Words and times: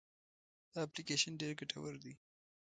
دا 0.71 0.79
اپلیکیشن 0.87 1.33
ډېر 1.41 1.53
ګټور 1.59 1.93
دی. 2.03 2.13